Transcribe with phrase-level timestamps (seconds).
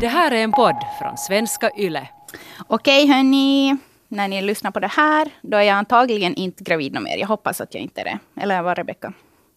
[0.00, 2.08] Det här är en podd från svenska YLE.
[2.66, 3.76] Okej hörni,
[4.08, 7.16] när ni lyssnar på det här, då är jag antagligen inte gravid mer.
[7.16, 8.18] Jag hoppas att jag inte är det.
[8.42, 9.12] Eller vad Rebecka?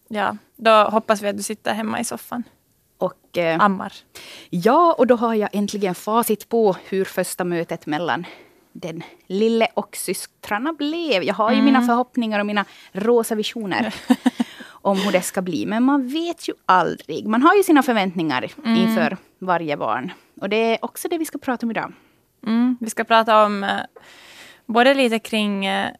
[0.08, 2.42] Ja, då hoppas vi att du sitter hemma i soffan.
[2.98, 3.92] Och, eh, Ammar.
[4.50, 8.26] ja, och då har jag äntligen facit på hur första mötet mellan
[8.72, 11.22] den lille och systrarna blev.
[11.22, 13.94] Jag har ju mina förhoppningar och mina rosa visioner
[14.68, 15.66] om hur det ska bli.
[15.66, 17.26] Men man vet ju aldrig.
[17.26, 20.12] Man har ju sina förväntningar inför varje barn.
[20.40, 21.92] Och det är också det vi ska prata om idag.
[22.46, 22.76] Mm.
[22.80, 23.80] Vi ska prata om eh,
[24.66, 25.90] både lite kring eh,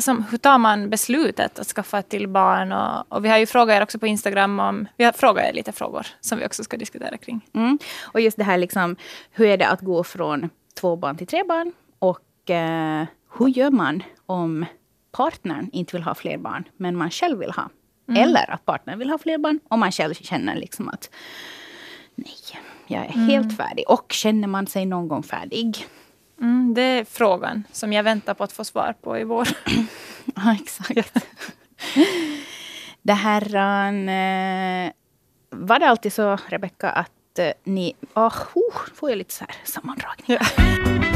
[0.00, 2.72] som, hur tar man beslutet att skaffa till barn?
[2.72, 4.88] Och, och vi har ju frågat er också på Instagram om...
[4.96, 7.40] Vi har frågat er lite frågor som vi också ska diskutera kring.
[7.54, 7.78] Mm.
[8.02, 8.96] Och just det här liksom,
[9.30, 10.50] hur är det att gå från
[10.80, 11.72] två barn till tre barn?
[11.98, 13.06] Och eh,
[13.38, 14.66] hur gör man om
[15.12, 17.68] partnern inte vill ha fler barn, men man själv vill ha?
[18.16, 21.10] Eller att partnern vill ha fler barn och man själv känner liksom att
[22.14, 23.84] nej, jag är helt färdig.
[23.88, 25.86] Och känner man sig någon gång färdig?
[26.40, 29.48] Mm, det är frågan som jag väntar på att få svar på i vår.
[30.36, 31.16] Ja, exakt.
[33.02, 33.54] det här...
[33.54, 34.92] eh,
[35.50, 37.94] var det alltid så, Rebecka, att eh, ni...
[38.14, 41.15] Oh, oh, får jag lite så här sammandragning.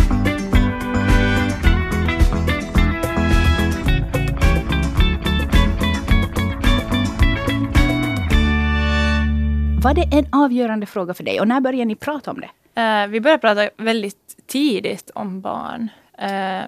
[9.82, 11.40] Var det en avgörande fråga för dig?
[11.40, 12.80] Och när började ni prata om det?
[12.80, 15.88] Eh, vi började prata väldigt tidigt om barn.
[16.18, 16.62] Eh,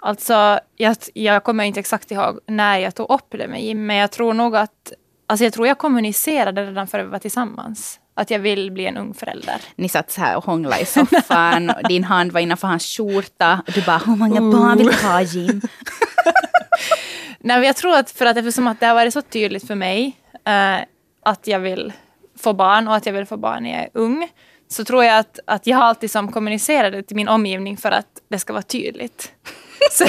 [0.00, 3.96] alltså, jag, jag kommer inte exakt ihåg när jag tog upp det med Jim, men
[3.96, 4.92] jag tror nog att...
[5.26, 8.00] Alltså jag tror jag kommunicerade redan före vi var tillsammans.
[8.14, 9.56] Att jag vill bli en ung förälder.
[9.76, 11.72] Ni satt så här och hånglade i soffan.
[11.88, 13.62] din hand var innanför hans skjorta.
[13.66, 15.60] Och du bara, hur många barn vill du ha Jim?
[17.38, 19.74] Nej, men jag tror att för att eftersom att det har varit så tydligt för
[19.74, 20.84] mig eh,
[21.22, 21.92] att jag vill
[22.38, 24.28] få barn och att jag vill få barn när jag är ung.
[24.68, 28.38] Så tror jag att, att jag alltid som kommunicerade till min omgivning för att det
[28.38, 29.32] ska vara tydligt.
[29.90, 30.04] Så,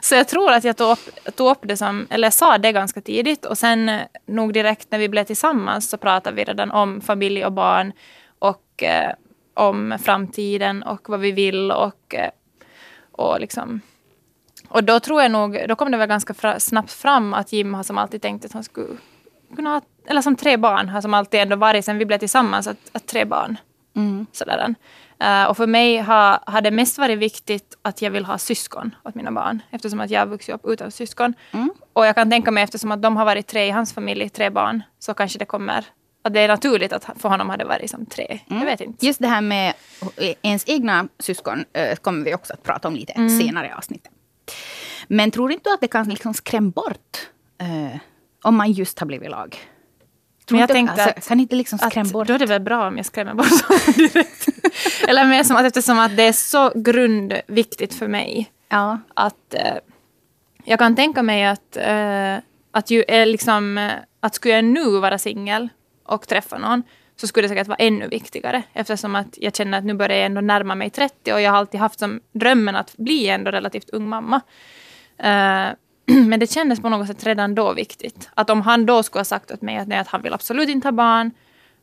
[0.00, 3.00] så jag tror att jag tog upp, tog upp det som, eller sa det ganska
[3.00, 7.00] tidigt och sen eh, nog direkt när vi blev tillsammans så pratade vi redan om
[7.00, 7.92] familj och barn
[8.38, 9.12] och eh,
[9.54, 12.30] om framtiden och vad vi vill och, eh,
[13.12, 13.80] och liksom
[14.68, 17.74] och då tror jag nog, då kom det väl ganska fra, snabbt fram att Jim
[17.74, 18.88] har som alltid tänkt att han skulle
[19.56, 22.66] kunna ha, eller som tre barn har som alltid ändå varit sen vi blev tillsammans,
[22.66, 23.56] att, att tre barn.
[24.32, 24.74] Sådär.
[25.24, 28.94] Uh, och för mig har, har det mest varit viktigt att jag vill ha syskon
[29.04, 29.62] åt mina barn.
[29.70, 31.34] Eftersom att jag har vuxit upp utan syskon.
[31.92, 34.50] Och jag kan tänka mig eftersom att de har varit tre i hans familj, tre
[34.50, 35.84] barn, så kanske det kommer
[36.22, 38.40] att det är naturligt att för honom hade varit som tre.
[38.46, 39.06] Jag vet inte.
[39.06, 39.74] Just det här med
[40.42, 44.12] ens egna syskon eh, kommer vi också att prata om lite senare i avsnittet.
[45.08, 47.28] Men tror inte du att det kan liksom skrämma bort
[47.58, 48.00] eh,
[48.46, 49.56] om man just har blivit lag?
[50.50, 52.26] Men jag tänkte alltså, att- kan inte liksom skrämma bort?
[52.26, 54.48] då är det väl bra om jag skrämmer bort honom direkt.
[55.08, 58.98] Eller mer som att eftersom att det är så grundviktigt för mig Ja.
[59.14, 59.74] att eh,
[60.64, 62.36] jag kan tänka mig att, eh,
[62.70, 65.68] att, ju, är liksom, eh, att skulle jag nu vara singel
[66.04, 66.82] och träffa någon
[67.16, 70.26] så skulle det säkert vara ännu viktigare eftersom att jag känner att nu börjar jag
[70.26, 73.90] ändå närma mig 30 och jag har alltid haft som drömmen att bli ändå relativt
[73.90, 74.40] ung mamma.
[76.26, 78.28] Men det kändes på något sätt redan då viktigt.
[78.34, 80.68] Att om han då skulle ha sagt åt mig att, nej, att han vill absolut
[80.68, 81.30] inte ha barn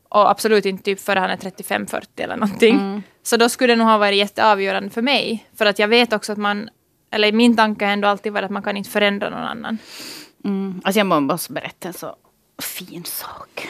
[0.09, 3.03] och absolut inte typ före han är 35-40 eller någonting.
[3.23, 5.49] Så då skulle det nog ha varit jätteavgörande för mig.
[5.55, 6.69] För att jag vet också att man,
[7.11, 9.77] eller min tanke har ändå alltid varit att man kan inte förändra någon annan.
[10.43, 10.81] Mm.
[10.83, 12.15] Alltså jag måste berätta en så
[12.61, 13.69] fin sak.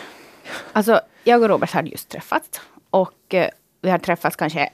[0.73, 2.61] Alltså, jag och Robert hade just träffats.
[2.89, 3.49] Och eh,
[3.81, 4.69] vi hade träffats kanske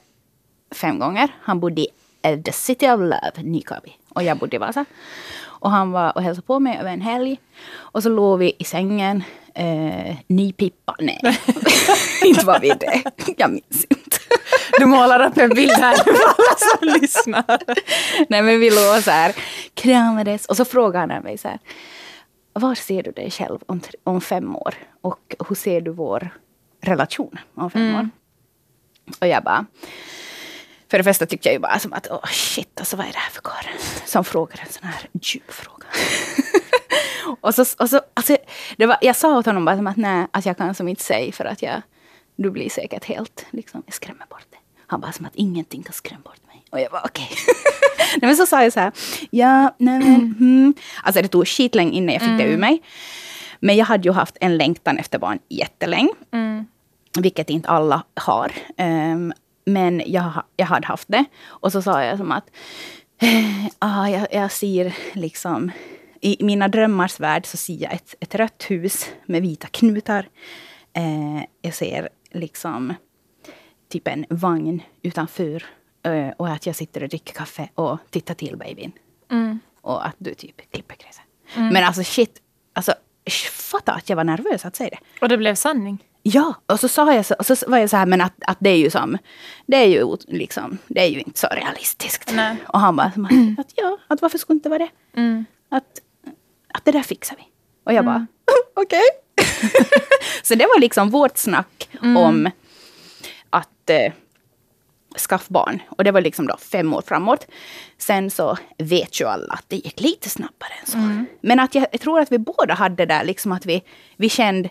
[0.74, 1.28] fem gånger.
[1.42, 3.96] Han bodde i the city of love, Nykabi.
[4.08, 4.84] Och jag bodde i Vasa.
[5.60, 7.38] Och han var och hälsade på mig över en helg.
[7.72, 9.22] Och så låg vi i sängen.
[9.54, 10.96] Eh, nypippa.
[11.00, 11.20] Nej,
[12.24, 13.02] inte var vi det.
[13.36, 14.16] Jag minns inte.
[14.78, 17.58] Du målar upp en bild här för alla som lyssnar.
[18.28, 19.34] Nej men vi låg så här,
[19.74, 21.58] kramades och så frågade han mig så här.
[22.52, 24.74] Var ser du dig själv om, om fem år?
[25.00, 26.30] Och hur ser du vår
[26.82, 28.08] relation om fem år?
[29.20, 29.66] Och jag bara.
[30.90, 33.18] För det första tyckte jag ju bara som att oh shit, alltså vad är det
[33.18, 33.64] här för karl
[34.04, 35.86] som frågar en sån här djup fråga.
[37.40, 38.36] och så, och så, alltså,
[38.76, 41.02] det var, jag sa åt honom bara som att nej, att jag kan som inte
[41.02, 41.82] säga för att jag,
[42.36, 44.60] du blir säkert helt, liksom, jag skrämmer bort dig.
[44.86, 46.64] Han bara som att ingenting kan skrämma bort mig.
[46.70, 47.28] Och jag bara okej.
[48.10, 48.92] nej men så sa jag så här,
[49.30, 50.74] ja, nej men, hmm.
[51.02, 52.82] Alltså det tog skitlänge innan jag fick det ur mig.
[53.60, 56.10] Men jag hade ju haft en längtan efter barn jättelänge.
[57.18, 58.52] Vilket inte alla har.
[58.76, 59.32] Ehm,
[59.64, 61.24] men jag, jag hade haft det.
[61.46, 62.50] Och så sa jag som att
[63.22, 65.70] eh, ah, jag, jag ser liksom
[66.20, 70.28] i mina drömmars värld så ser jag ett, ett rött hus med vita knutar.
[70.92, 72.94] Eh, jag ser liksom
[73.88, 75.64] typ en vagn utanför
[76.02, 78.92] eh, och att jag sitter och dricker kaffe och tittar till babyn.
[79.30, 79.60] Mm.
[79.80, 81.24] Och att du typ klipper gräset.
[81.54, 82.42] Men alltså shit,
[82.72, 82.94] alltså
[83.52, 84.98] fatta att jag var nervös att säga det.
[85.20, 86.04] Och det blev sanning.
[86.22, 88.56] Ja, och så sa jag så, och så var jag så här, men att, att
[88.60, 89.18] det är ju som,
[89.66, 92.32] det är ju liksom, det är ju inte så realistiskt.
[92.34, 92.56] Nej.
[92.68, 93.12] Och han bara,
[93.58, 94.90] att ja, att varför skulle inte vara det?
[95.20, 95.44] Mm.
[95.68, 96.00] Att,
[96.74, 97.42] att det där fixar vi.
[97.84, 98.26] Och jag bara,
[98.74, 99.02] okej.
[100.42, 102.50] så det var liksom vårt snack om
[103.50, 104.12] att eh,
[105.18, 105.82] skaffa barn.
[105.88, 107.46] Och det var liksom då fem år framåt.
[107.98, 111.24] Sen så vet ju alla att det gick lite snabbare än så.
[111.40, 113.82] Men att jag, jag tror att vi båda hade där liksom att vi,
[114.16, 114.68] vi kände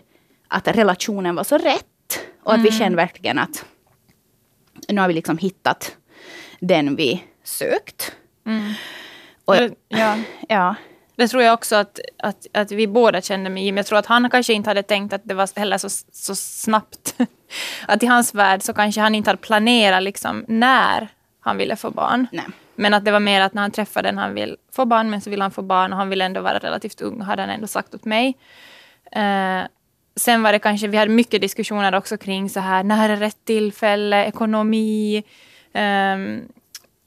[0.50, 1.86] att relationen var så rätt.
[2.42, 3.64] Och att vi kände verkligen att
[4.88, 5.96] nu har vi liksom hittat
[6.60, 8.12] den vi sökt.
[9.44, 10.16] Och, Det- ja.
[10.48, 10.74] ja,
[11.16, 13.76] Det tror jag också att, att, att vi båda kände med Jim.
[13.76, 17.14] Jag tror att han kanske inte hade tänkt att det var heller så, så snabbt.
[17.86, 21.08] Att i hans värld så kanske han inte hade planerat liksom när
[21.40, 22.26] han ville få barn.
[22.32, 22.44] nej.
[22.74, 25.20] Men att det var mer att när han träffade den han vill få barn, men
[25.20, 27.66] så vill han få barn och han vill ändå vara relativt ung, hade han ändå
[27.66, 28.36] sagt åt mig.
[29.12, 29.62] Eh,
[30.20, 33.44] sen var det kanske, vi hade mycket diskussioner också kring så här, när är rätt
[33.44, 35.22] tillfälle, ekonomi.
[35.74, 36.48] um,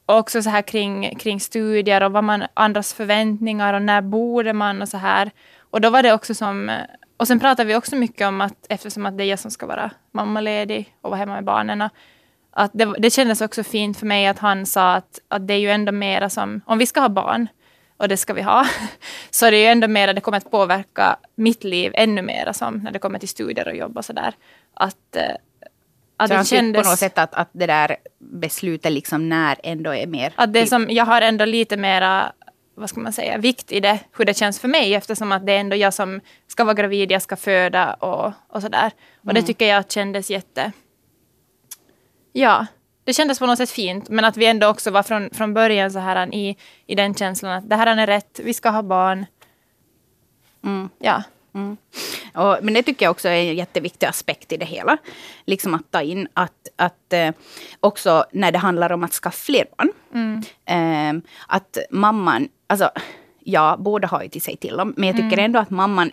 [0.06, 4.82] också så här kring, kring studier och vad man, andras förväntningar och när borde man
[4.82, 5.32] och så här.
[5.60, 6.72] Och då var det också som,
[7.18, 9.66] och sen pratade vi också mycket om att eftersom att det är jag som ska
[9.66, 11.90] vara mammaledig och vara hemma med barnen.
[12.52, 15.58] Att det, det kändes också fint för mig att han sa att, att det är
[15.60, 17.48] ju ändå mera som, om vi ska ha barn,
[18.04, 18.68] och det ska vi ha,
[19.30, 22.78] så är det ju ändå mera, det kommer att påverka mitt liv ännu mera som
[22.78, 24.34] när det kommer till studier och jobb och sådär.
[24.74, 25.24] Att, eh,
[26.18, 26.84] att Så det kändes...
[26.84, 30.34] på något sätt att, att det där beslutet liksom när ändå är mer...
[30.36, 32.34] Att det är typ- som, jag har ändå lite mera
[32.76, 35.52] vad ska man säga, vikt i det, hur det känns för mig eftersom att det
[35.52, 38.92] är ändå jag som ska vara gravid, jag ska föda och, och sådär.
[39.28, 40.72] Och det tycker jag kändes jätte...
[42.32, 42.66] Ja,
[43.04, 44.10] det kändes på något sätt fint.
[44.10, 46.58] Men att vi ändå också var från, från början så här i,
[46.88, 49.26] i den känslan att det här är rätt, vi ska ha barn.
[50.64, 50.90] Mm.
[51.00, 51.24] Ja.
[52.34, 54.98] Och, men det tycker jag också är en jätteviktig aspekt i det hela.
[55.46, 57.32] Liksom att ta in att, att eh,
[57.80, 59.92] också när det handlar om att skaffa fler barn.
[60.66, 62.92] Eh, att mamman, alltså
[63.40, 64.94] ja, båda har ju till sig till dem.
[64.98, 66.12] Men jag tycker ändå att mamman,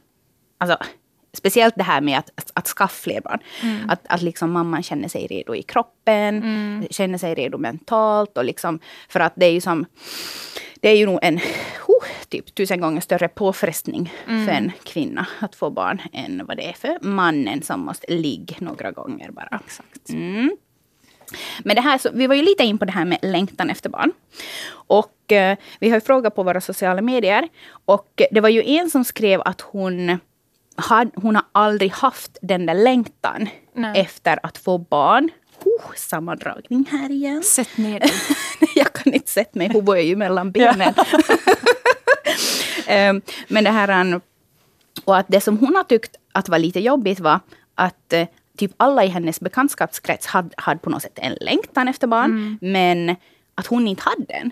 [0.58, 0.78] alltså
[1.32, 3.38] speciellt det här med att, att, att skaffa fler barn.
[3.88, 6.42] Att, att liksom mamman känner sig redo i kroppen,
[6.90, 8.38] känner sig redo mentalt.
[8.38, 8.78] Och liksom,
[9.08, 9.86] för att det är ju som,
[10.80, 11.40] det är ju nog en
[11.86, 16.68] oh, typ tusen gånger större påfrestning för en kvinna att få barn än vad det
[16.68, 19.60] är för mannen som måste ligga några gånger bara.
[19.66, 20.10] Exakt.
[20.10, 20.56] Mm.
[21.58, 23.90] Men det här, så, vi var ju lite in på det här med längtan efter
[23.90, 24.12] barn.
[24.70, 27.48] Och eh, vi har ju frågat på våra sociala medier.
[27.84, 30.18] Och det var ju en som skrev att hon,
[31.14, 34.00] hon har aldrig haft den där längtan Nej.
[34.00, 35.30] efter att få barn.
[35.64, 37.42] Oh, sammandragning här igen.
[37.42, 38.10] Sätt ner dig.
[38.74, 40.94] jag kan inte sätta mig, hon är ju mellan benen.
[42.86, 43.88] Ehm, Men det här...
[43.88, 44.20] han-
[45.04, 47.40] Och att det som hon har tyckt att var lite jobbigt var
[47.74, 48.26] att eh,
[48.58, 52.58] typ alla i hennes bekantskapskrets hade, hade på något sätt en längtan efter barn.
[52.60, 53.16] Men
[53.54, 54.50] att hon inte hade den.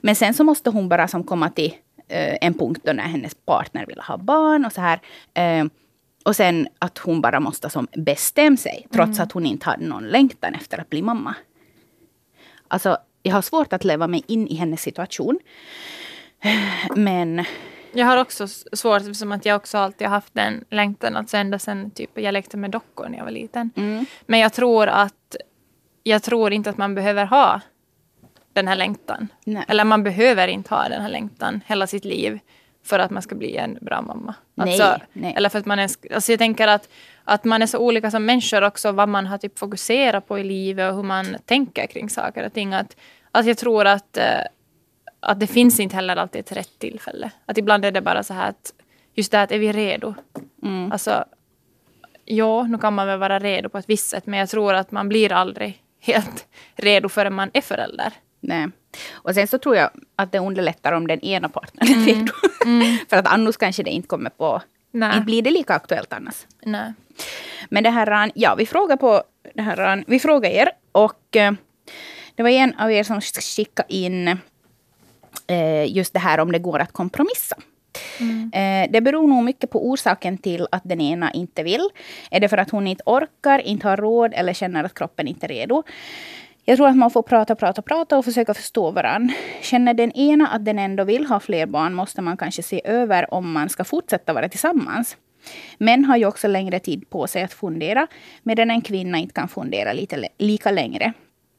[0.00, 1.74] Men sen så måste hon bara som komma till
[2.08, 5.00] en punkt då när hennes partner vill ha barn och så här.
[5.34, 5.66] Eh,
[6.24, 10.04] och sen att hon bara måste som bestämma sig, trots att hon inte hade någon
[10.08, 11.34] längtan efter att bli mamma.
[12.68, 15.38] Alltså, jag har svårt att leva mig in i hennes situation.
[16.96, 17.44] Men
[17.92, 21.16] Jag har också svårt eftersom att jag också alltid har haft den längtan.
[21.16, 23.70] Alltså ända sen typ, jag lekte med dockor när jag var liten.
[23.76, 25.36] mm, Men jag tror att
[26.02, 27.60] jag tror inte att man behöver ha
[28.54, 29.28] den här längtan.
[29.44, 29.64] Nej.
[29.68, 32.38] Eller man behöver inte ha den här längtan hela sitt liv
[32.84, 34.34] för att man ska bli en bra mamma.
[34.54, 35.34] Nej, Alltså, nej.
[35.36, 36.88] Eller för att man är, alltså jag tänker att,
[37.24, 40.44] att man är så olika som människor också, vad man har typ fokuserat på i
[40.44, 42.74] livet och hur man tänker kring saker och ting.
[42.74, 42.96] Att,
[43.30, 44.40] att jag tror att, eh,
[45.20, 47.30] att det finns inte heller alltid ett rätt tillfälle.
[47.46, 48.72] Att ibland är det bara så här att
[49.14, 50.14] just det här att är vi redo?
[50.62, 51.24] mm, Alltså,
[52.24, 54.90] ja, nu kan man väl vara redo på ett visst sätt, men jag tror att
[54.90, 56.46] man blir aldrig helt
[56.76, 58.12] redo förrän man är förälder.
[58.44, 58.68] Nej.
[59.12, 62.32] Och sen så tror jag att det underlättar om den ena partnern är redo.
[63.10, 64.62] För att annars kanske det inte kommer på...
[64.90, 65.12] Nej.
[65.12, 66.46] Inte blir det lika aktuellt annars.
[66.62, 66.92] Nej.
[67.68, 69.22] Men det här, ja, vi frågar på
[69.54, 71.52] det här, vi frågar er och eh,
[72.34, 74.28] det var en av er som skickade in
[75.46, 77.56] eh, just det här om det går att kompromissa.
[78.52, 81.88] Eh, det beror nog mycket på orsaken till att den ena inte vill.
[82.30, 85.46] Är det för att hon inte orkar, inte har råd eller känner att kroppen inte
[85.46, 85.82] är redo?
[86.66, 89.34] Jag tror att man får prata, prata, prata och försöka förstå varandra.
[89.62, 93.34] Känner den ena att den ändå vill ha fler barn måste man kanske se över
[93.34, 95.16] om man ska fortsätta vara tillsammans.
[95.78, 98.06] Män har ju också längre tid på sig att fundera,
[98.42, 101.12] medan en kvinna inte kan fundera lite, lika längre.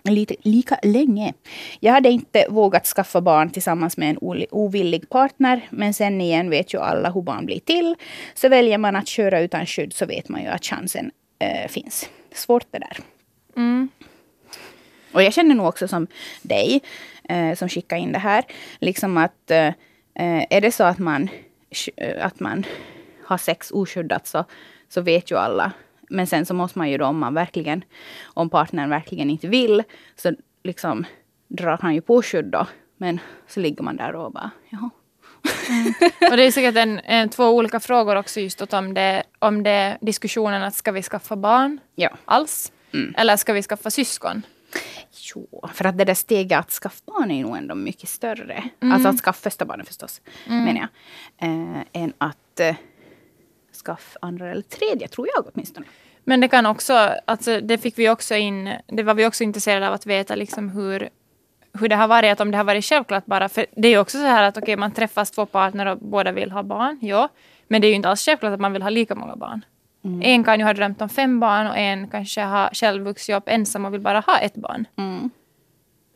[0.03, 1.33] Lite, lika länge.
[1.79, 6.73] Jag hade inte vågat skaffa barn tillsammans med en ovillig partner, men sen igen vet
[6.73, 7.95] ju alla hur barn blir till.
[8.33, 12.09] Så väljer man att köra utan skydd så vet man ju att chansen äh, finns.
[12.33, 12.97] Svårt det där.
[13.57, 13.89] Mm.
[15.15, 16.07] Och jag känner nog också som
[16.41, 16.81] dig,
[17.23, 18.43] eh, som skickar in det här,
[18.79, 19.73] liksom att eh,
[20.49, 21.29] är det så att man,
[21.97, 22.65] eh, att man
[23.25, 24.45] har sex oskyddat så,
[24.89, 25.71] så vet ju alla.
[26.09, 27.83] Men sen så måste man ju då, om man verkligen,
[28.23, 29.83] om partnern verkligen inte vill,
[30.15, 31.05] så liksom
[31.47, 32.67] drar han ju på skydd då.
[32.97, 34.89] Men så ligger man där och bara, jaha.
[36.31, 39.97] Och det är säkert en, en, två olika frågor också just om det, om det
[40.01, 42.09] diskussionen att ska vi skaffa barn Ja.
[42.25, 42.71] alls?
[43.17, 44.43] Eller ska vi skaffa syskon?
[45.35, 48.63] Jo, för att det där steget att skaffa barn är nog ändå mycket större.
[48.79, 50.89] Alltså att skaffa första barnet förstås, menar jag.
[51.49, 52.75] Eh, än att eh,
[53.85, 55.85] skaffa andra eller tredje, tror jag åtminstone.
[56.23, 56.93] Men det kan också,
[57.25, 60.69] alltså det fick vi också in, det var vi också intresserade av att veta liksom
[60.69, 61.09] hur,
[61.79, 63.99] hur det har varit, att om det har varit självklart bara, för det är ju
[63.99, 66.99] också så här att okej okay, man träffas två partner och båda vill ha barn,
[67.01, 67.29] ja.
[67.67, 69.65] Men det är ju inte alls självklart att man vill ha lika många barn.
[70.05, 70.21] Mm.
[70.23, 73.43] En kan ju ha drömt om fem barn och en kanske har själv vuxit upp
[73.47, 74.85] ensam och vill bara ha ett barn.
[74.97, 75.29] Mm.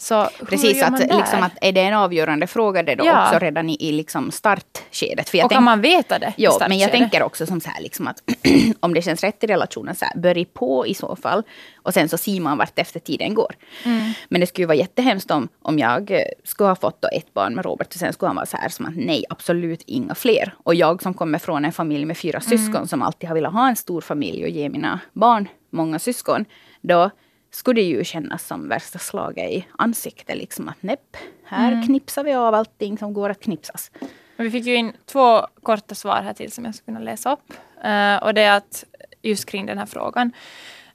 [0.02, 3.26] Så Precis, att, liksom, att är det en avgörande fråga det då Ja.
[3.26, 5.30] också redan i, i liksom startskedet?
[5.30, 7.70] För jag och tänk- kan man veta det Ja, men jag tänker också som så
[7.70, 8.18] här, liksom att
[8.80, 11.44] om det känns rätt i relationen, så här, börja på i så fall.
[11.78, 13.56] Och sen så ser man vart efter tiden går.
[13.86, 14.12] Mm.
[14.30, 17.56] Men det skulle ju vara jättehemskt om, om jag eh, skulle ha fått ett barn
[17.56, 20.54] med Robert och sen skulle han vara så här som att nej, absolut inga fler.
[20.64, 22.58] Och jag som kommer från en familj med fyra Mm.
[22.58, 26.46] syskon som alltid har velat ha en stor familj och ge mina barn många syskon.
[26.82, 27.10] Då
[27.52, 30.38] skulle det ju kännas som värsta slaget i ansiktet.
[30.38, 31.86] Liksom att näpp, här Mm.
[31.86, 33.92] knipsar vi av allting som går att knipsas.
[34.38, 37.54] Vi fick ju in två korta svar här till som jag skulle kunna läsa upp.
[37.84, 38.84] Eh, och det är att
[39.22, 40.32] just kring den här frågan.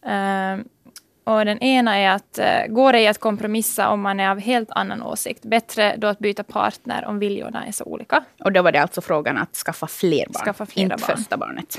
[0.02, 0.64] Eh,
[1.26, 4.70] och den ena är att uh, går det att kompromissa om man är av helt
[4.70, 5.42] annan åsikt?
[5.44, 8.24] Bättre då att byta partner om viljorna är så olika.
[8.40, 11.16] Och då var det alltså frågan att skaffa fler barn, Skaffa inte barn.
[11.16, 11.78] första barnet.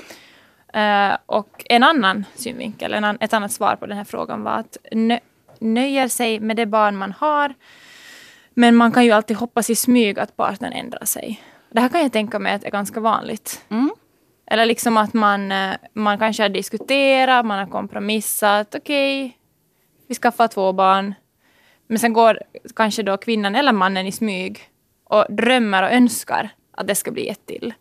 [0.75, 4.51] Eh, och en annan synvinkel, en an, ett annat svar på den här frågan var
[4.51, 5.19] att nö,
[5.59, 7.53] nöjer sig med det barn man har.
[8.53, 11.41] Men man kan ju alltid hoppas i smyg att partnern ändrar sig.
[11.69, 13.65] Det här kan jag tänka mig att är ganska vanligt.
[13.69, 13.91] Mm.
[14.47, 18.75] Eller liksom att man, eh, man kanske har diskuterat, man har kompromissat.
[18.75, 19.37] Okej,
[20.07, 21.13] vi skaffar två barn.
[21.87, 22.39] Men sen går
[22.75, 24.59] kanske då kvinnan eller mannen i smyg
[25.03, 27.73] och drömmer och önskar att det ska bli ett till.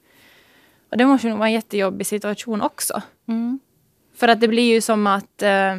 [0.91, 3.03] Och det måste nog vara en jättejobbig situation också.
[3.29, 3.59] Mm.
[4.14, 5.43] För att det blir ju som att...
[5.43, 5.76] Eh,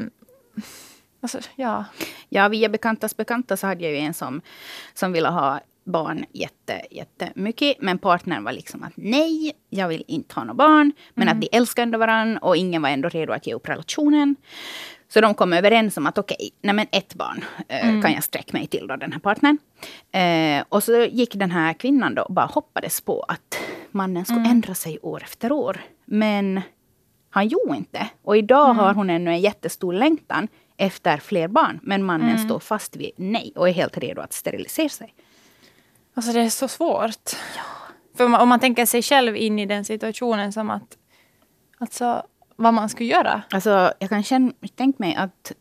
[1.22, 1.86] alltså, ja.
[2.30, 4.42] Ja, via bekantas bekanta så hade jag ju en som,
[4.94, 7.78] som ville ha barn jätte, jättemycket.
[7.80, 10.92] Men partnern var liksom att nej, jag vill inte ha några barn.
[11.14, 14.36] Men att de älskar ändå varandra och ingen var ändå redo att ge upp relationen.
[15.10, 18.68] Så de kom överens om att okej, men ett barn eh, kan jag sträcka mig
[18.68, 19.58] till då, den här partnern.
[20.12, 23.60] Eh, och så gick den här kvinnan då och bara hoppades på att
[23.92, 25.82] mannen skulle ändra sig år efter år.
[26.06, 26.62] Men
[27.30, 28.08] han gjorde inte.
[28.24, 30.48] Och idag har hon ännu en jättestor längtan
[30.78, 31.80] efter fler barn.
[31.84, 35.14] Men mannen står fast vid nej och är helt redo att sterilisera sig.
[36.14, 37.32] Alltså det är så svårt.
[38.18, 40.98] För om man, om man tänker sig själv in i den situationen som att...
[41.78, 42.24] Alltså
[42.56, 43.44] vad man skulle göra.
[43.50, 45.52] Alltså, jag kan känna, tänk mig att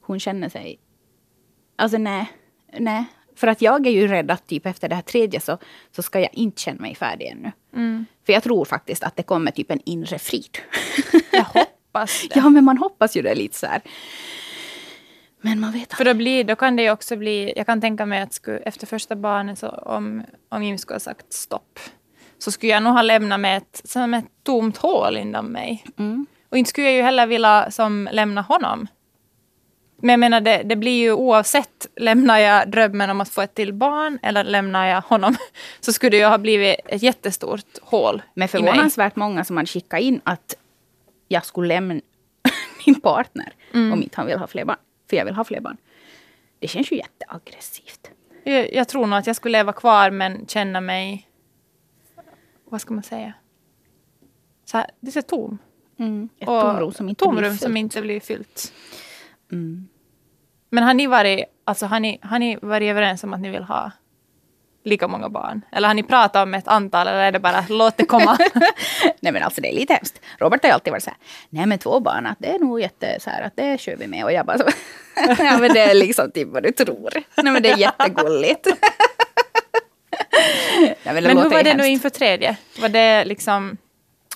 [0.00, 0.78] hon känner sig...
[1.76, 2.32] Alltså nej,
[2.78, 3.04] nej.
[3.36, 5.58] För att jag är ju rädd att typ efter det här tredje så,
[5.96, 7.52] så ska jag inte känna mig färdig ännu.
[8.26, 10.58] För jag tror faktiskt att det kommer typ en inre frid.
[11.32, 12.36] Jag hoppas det.
[12.36, 13.82] ja, men man hoppas ju det lite så här.
[15.40, 17.52] Men man vet För då, blir, då kan det ju också bli...
[17.56, 21.00] Jag kan tänka mig att skulle, efter första barnet, så om, om Jim skulle ha
[21.00, 21.78] sagt stopp,
[22.38, 25.84] så skulle jag nog ha lämnat med ett, som ett tomt hål inom mig.
[26.48, 28.86] Och inte skulle jag ju heller vilja som, lämna honom.
[29.96, 33.54] Men jag menar, det, det blir ju oavsett, lämnar jag drömmen om att få ett
[33.54, 35.36] till barn eller lämnar jag honom,
[35.80, 40.00] så skulle det ju ha blivit ett jättestort hål Men förvånansvärt många som hade skickat
[40.00, 40.56] in att
[41.28, 42.00] jag skulle lämna
[42.86, 44.78] min partner om inte han vill ha fler barn.
[45.10, 45.76] För jag vill ha fler barn.
[46.58, 48.10] Det känns ju jätteaggressivt.
[48.44, 51.28] Jag, jag tror nog att jag skulle leva kvar men känna mig...
[52.74, 53.32] Vad ska man säga?
[54.64, 55.58] Så här, det är tom.
[56.38, 57.62] Ett Och tomrum som inte tomrum blir fyllt.
[57.62, 58.72] som inte blir fyllt.
[59.52, 59.88] Mm.
[60.70, 63.62] Men har ni, varit, alltså, har, ni, har ni varit överens om att ni vill
[63.62, 63.92] ha
[64.84, 65.60] lika många barn?
[65.72, 68.38] Eller har ni pratat om ett antal eller är det bara låt det komma?
[69.20, 70.20] Nej men alltså det är lite hemskt.
[70.38, 71.18] Robert har ju alltid varit så här,
[71.50, 74.06] nej men två barn, att det är nog jätte så här, att det kör vi
[74.06, 74.24] med.
[74.24, 74.64] Och jag bara så,
[75.38, 77.10] ja men det är liksom typ vad du tror.
[77.42, 78.66] Nej men det är jättegulligt.
[81.04, 81.86] Men hur var det nu hemskt.
[81.88, 82.56] inför tredje?
[82.80, 83.76] Var det liksom...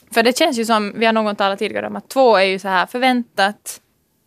[0.08, 2.44] För För det känns ju som, vi har någon talat tidigare om att två är
[2.44, 3.80] ju så här förväntat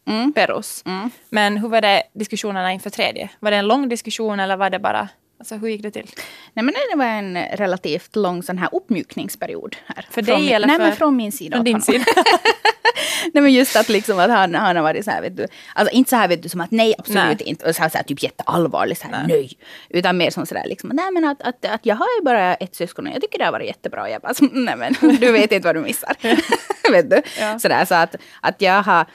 [0.08, 0.34] Mm.
[0.34, 0.84] perus.
[0.86, 1.10] Mm.
[1.30, 3.30] Men hur var det diskussionerna inför tredje?
[3.40, 5.10] Var det en lång diskussion eller var det bara,
[5.42, 6.10] alltså hur gick det till?
[6.54, 9.76] Nej, men det var en relativt lång sån här uppmjukningsperiod.
[9.86, 10.06] Här.
[10.10, 11.58] För dig eller Nej, för- men från min sida.
[11.58, 12.06] Från din sida?
[13.34, 15.48] nej, men just att, liksom att han, han har varit så här, vet du.
[15.76, 17.44] Alltså inte så här vet du som att nej, absolut Nej.
[17.44, 17.70] inte.
[17.70, 19.38] Och så här, så här, typ jätteallvarlig, så här, Nej.
[19.38, 19.52] nej.
[19.90, 22.76] Utan mer som sådär liksom, nej men att, att, att jag har ju bara ett
[22.76, 24.10] syskon och jag tycker det har varit jättebra.
[24.10, 26.16] Jag bara, nej men du vet inte vad du missar.
[26.92, 27.22] vet du?
[27.40, 27.60] Ja.
[27.60, 29.06] Sådär, så att, att jag har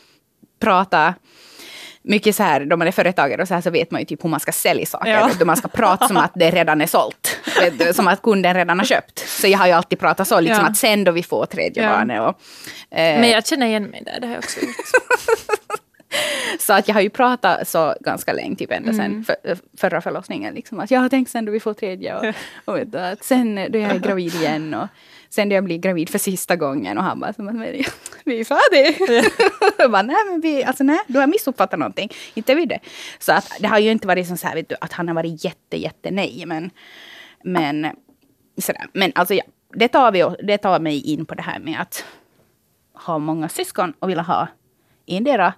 [0.60, 1.14] pratat
[2.06, 4.24] mycket så här, då man är företagare och så här så vet man ju typ
[4.24, 5.10] hur man ska sälja saker.
[5.10, 5.30] Ja.
[5.38, 7.38] Du, man ska prata som att det redan är sålt.
[7.78, 9.18] Du, som att kunden redan har köpt.
[9.28, 10.70] Så jag har ju alltid pratat så, liksom Ja.
[10.70, 11.88] att sen då vi får tredje Ja.
[11.90, 12.20] barnet.
[12.20, 12.28] Och,
[12.98, 14.76] eh, Men jag känner igen mig där, det har jag också gjort.
[16.60, 19.24] Så att jag har ju pratat så ganska länge, typ ända Mm.
[19.24, 20.54] sen för, förra förlossningen.
[20.54, 22.34] Liksom, att jag har tänkt sen då vi får tredje och,
[22.64, 24.88] och du, att sen då jag är gravid igen och
[25.36, 27.32] sen då jag blir gravid för sista gången och han bara,
[28.24, 29.30] vi är färdiga.
[29.78, 32.10] jag bara, nej men vi, alltså nej, du har missuppfattat någonting.
[32.34, 32.80] Inte vi det.
[33.18, 35.76] Så att det har ju inte varit så här, du, att han har varit jätte,
[35.76, 36.44] jätte nej.
[36.46, 36.70] Men,
[37.44, 37.86] men,
[38.58, 38.86] sådär.
[38.92, 39.42] men alltså ja,
[39.74, 42.04] det tar, vi, det tar mig in på det här med att
[42.94, 44.48] ha många syskon och vilja ha
[45.06, 45.54] endera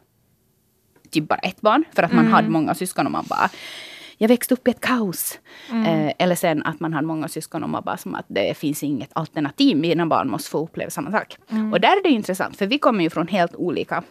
[1.11, 1.85] typ bara ett barn.
[1.94, 3.50] För att man hade många syskon och man bara
[4.18, 5.38] jag växte upp i ett kaos.
[5.87, 8.82] Eh, eller sen att man hade många syskon och man bara som att det finns
[8.82, 9.76] inget alternativ.
[9.76, 11.37] Mina barn måste få uppleva samma sak.
[11.72, 14.02] Och där är det intressant för vi kommer ju från helt olika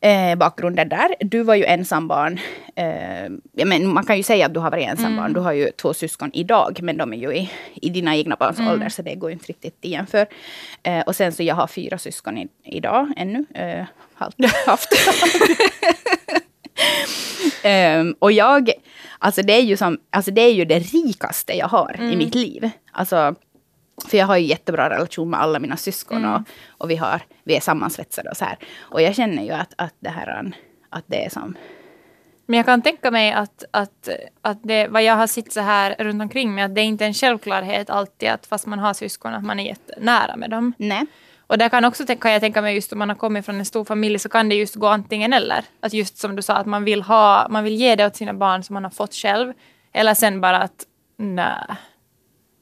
[0.00, 1.14] eh, bakgrunder där.
[1.20, 2.38] Du var ju ensambarn.
[2.76, 5.32] Eh, ja, men man kan ju säga att du har varit ensambarn.
[5.32, 8.60] Du har ju två syskon idag, men de är ju i, i dina egna barns
[8.60, 10.26] ålder, så det går ju inte riktigt att jämföra.
[10.82, 13.44] Eh, och sen så jag har fyra syskon i, idag ännu.
[13.54, 14.88] Eh, har alltid haft.
[17.62, 18.70] Ehm, och jag,
[19.18, 22.34] alltså det är ju som, alltså det är ju det rikaste jag har i mitt
[22.34, 22.70] liv.
[22.92, 23.34] Alltså,
[24.08, 27.56] för jag har ju jättebra relation med alla mina syskon och, och vi, har, vi
[27.56, 28.58] är sammansvetsade och så här.
[28.78, 30.52] Och jag känner ju att, att det här,
[30.90, 31.56] att det är som,
[32.46, 34.08] Men jag kan tänka mig att, att,
[34.42, 37.04] att det, vad jag har sett så här runt omkring mig, att det är inte
[37.04, 40.72] en självklarhet alltid att fast man har syskon, att man är jättenära med dem.
[40.78, 41.06] nej.
[41.54, 43.64] Och där kan också kan jag tänka mig just om man har kommit från en
[43.64, 45.64] stor familj så kan det just gå antingen eller.
[45.80, 48.34] Att just som du sa att man vill ha, man vill ge det åt sina
[48.34, 49.52] barn som man har fått själv.
[49.92, 50.86] Eller sen bara att
[51.16, 51.76] nej,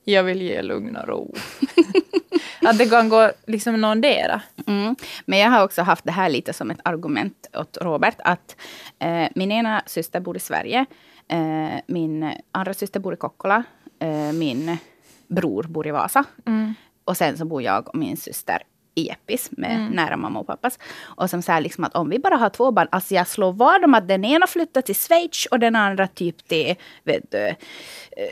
[0.04, 1.34] jag vill ge lugn och ro.
[2.66, 4.42] att det kan gå liksom någondera.
[4.66, 4.96] Mm.
[5.24, 8.16] Men jag har också haft det här lite som ett argument åt Robert.
[8.18, 8.56] Att
[8.98, 10.86] eh, min ena syster bor i Sverige.
[11.28, 13.62] Eh, min andra syster bor i Kokkola.
[13.98, 14.76] Eh, min
[15.28, 16.24] bror bor i Vasa.
[17.04, 18.62] Och sen så bor jag och min syster
[18.94, 20.78] i Jeppis med nära mamma och pappas.
[21.00, 23.84] Och som säger liksom att om vi bara har två barn, alltså jag slår vad
[23.84, 26.74] om att den ena flyttar till Schweiz och den andra typ till
[27.04, 27.54] vet eh,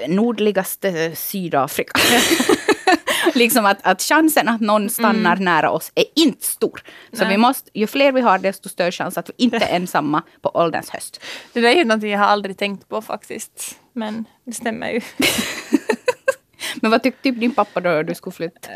[0.08, 2.00] nordligaste Sydafrika.
[3.34, 6.82] liksom att, att chansen att någon stannar nära oss är inte stor.
[7.12, 7.28] Så Nej.
[7.28, 10.50] vi måste, ju fler vi har desto större chans att vi inte är ensamma på
[10.54, 11.20] ålderns höst.
[11.52, 13.78] Det där är ju någonting jag har aldrig tänkt på faktiskt.
[13.92, 15.00] Men det stämmer ju.
[16.82, 18.68] Men vad tyckte typ din pappa då du skulle flytta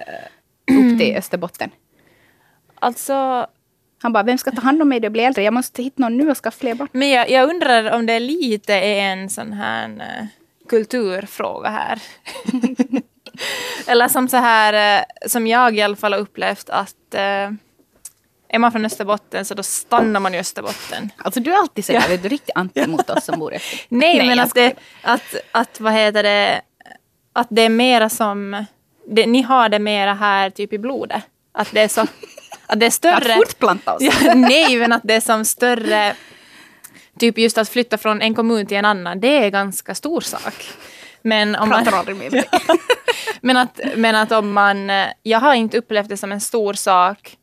[0.94, 1.70] upp till Österbotten?
[2.74, 3.46] Alltså,
[4.02, 5.42] Han bara, vem ska ta hand om mig när jag blir äldre?
[5.42, 6.88] Jag måste hitta någon nu och skaffa fler barn.
[6.92, 10.26] Men jag, jag undrar om det lite är en sån här eh,
[10.68, 12.02] kulturfråga här.
[13.86, 17.50] Eller som så här, eh, som jag i alla fall har upplevt att eh,
[18.48, 21.10] är man från Österbotten så då stannar man i Österbotten.
[21.16, 23.98] Alltså du är alltid sådär, vet du, riktigt anti mot oss som bor i Österbotten.
[23.98, 26.60] Nej, men att det, att, att vad heter det,
[27.32, 28.64] att det är mera som,
[29.06, 31.22] det, ni har det mera här typ i blodet.
[31.52, 32.00] Att det är så,
[32.66, 33.32] att det är större.
[33.32, 34.02] Att fortplanta oss.
[34.22, 36.16] Ja, nej, men att det är som större...
[37.18, 40.68] Typ just att flytta från en kommun till en annan, det är ganska stor sak.
[41.22, 42.44] Men, om man, Pratar aldrig med mig.
[43.40, 44.90] men, att, men att om man...
[45.22, 47.36] Jag har inte upplevt det som en stor sak.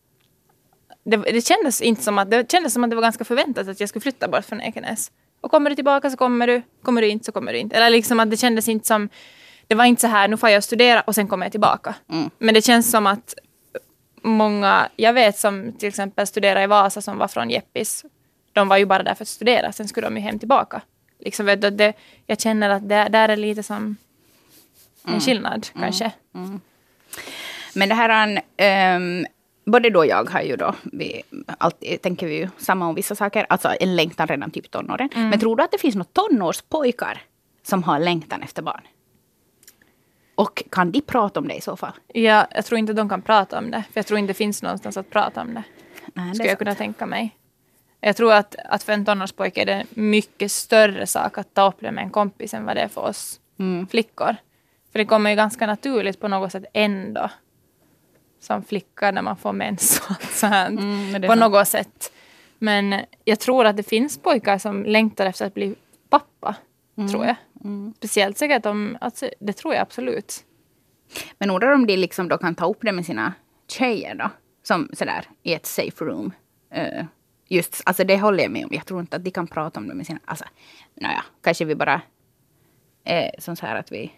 [1.04, 3.80] Det, det, kändes inte som att, det kändes som att det var ganska förväntat att
[3.80, 5.12] jag skulle flytta bort från Ekenäs.
[5.42, 7.76] Och kommer du tillbaka så kommer du, kommer du inte så kommer du inte.
[7.76, 9.10] Eller liksom att det kändes inte som...
[9.72, 11.96] Det var inte så här, nu får jag studera och sen kommer jag tillbaka.
[12.10, 12.30] Mm.
[12.38, 13.36] Men det känns som att
[14.22, 18.06] många, jag vet som till exempel studerar i Vasa som var från Jeppis.
[18.54, 20.82] De var ju bara där för att studera, sen skulle de ju hem tillbaka.
[21.20, 21.94] Liksom, vet du, det,
[22.28, 23.96] jag känner att det där är lite som
[25.06, 26.12] en skillnad kanske.
[27.76, 29.26] Men det här, ehm,
[29.66, 31.22] både du och jag har ju då, vi
[31.58, 35.10] alltid tänker vi ju samma om vissa saker, alltså en längtan redan typ tonåren.
[35.14, 37.22] Men tror du att det finns några tonårspojkar
[37.64, 38.82] som har längtan efter barn?
[40.42, 41.92] Och kan de prata om det i så fall?
[42.08, 44.64] Ja, jag tror inte de kan prata om det, för jag tror inte det finns
[44.64, 45.64] någonstans att prata om det.
[46.14, 47.38] Nej, det Skulle jag kunna tänka mig.
[48.00, 51.68] Jag tror att, att för en tonårspojke är det en mycket större sak att ta
[51.68, 53.88] upp det med en kompis än vad det är för oss Mm.
[53.88, 54.36] flickor.
[54.92, 57.30] För det kommer ju ganska naturligt på något sätt ändå.
[58.40, 62.12] som flicka när man får mens och allt så här, Mm, på något sätt.
[62.60, 65.76] Men jag tror att det finns pojkar som längtar efter att bli
[66.10, 66.56] pappa.
[67.02, 67.12] Mm.
[67.12, 67.36] Tror jag.
[67.98, 70.44] Speciellt säkert om, alltså, det tror jag absolut.
[71.38, 73.34] Men undrar om de liksom då kan ta upp det med sina
[73.68, 74.30] tjejer då?
[74.64, 76.32] Som sådär i ett safe room.
[76.72, 77.06] Eh,
[77.48, 78.70] just, alltså det håller jag med om.
[78.74, 80.20] Jag tror inte att de kan prata om det med sina...
[80.26, 80.46] Alltså,
[80.94, 82.02] naja, kanske vi bara
[83.04, 84.12] är som så här att vi...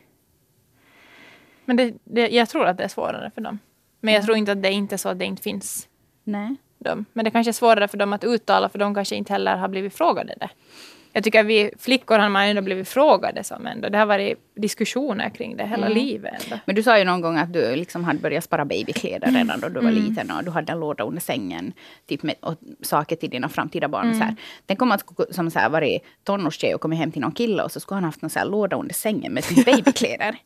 [1.66, 3.60] Men det, det, jag tror att det är svårare för dem.
[4.00, 5.88] Men jag tror inte att det inte är så att det inte finns
[6.24, 6.56] Nej.
[6.80, 7.06] dem.
[7.14, 9.68] Men det kanske är svårare för dem att uttala för de kanske inte heller har
[9.68, 10.50] blivit frågade det.
[11.16, 13.90] Jag tycker att vi flickor har man ändå blivit frågade som ändå.
[13.90, 16.60] Det har varit diskussioner kring det hela livet ändå.
[16.66, 19.70] Men du sa ju någon gång att du liksom hade börjat spara babykläder redan då
[19.70, 21.74] du var liten och du hade en låda under sängen
[22.08, 24.14] typ med och saker till dina framtida barn.
[24.14, 24.36] Så här.
[24.66, 25.00] Tänk om man
[25.32, 28.04] som så här, varit tonårstjej och kommit hem till någon kille och så skulle han
[28.04, 30.38] haft så här låda under sängen med typ babykläder.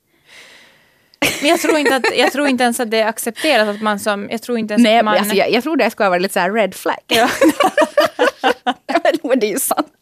[1.42, 4.00] Men jag tror, inte att, jag tror inte ens att det är accepterat att man
[4.00, 4.28] som...
[4.32, 5.18] Jag tror inte ens Nej, att man...
[5.18, 6.96] alltså, jag, jag tror det skulle ha varit lite så här red flag.
[9.24, 9.94] men det är ju sant.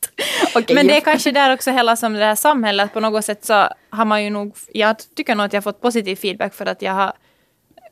[0.56, 2.94] Okej, Men det är jag- kanske där också hela som det här samhället.
[2.94, 4.56] På något sätt så har man ju nog...
[4.74, 7.14] Jag tycker nog att jag har fått positiv feedback för att jag har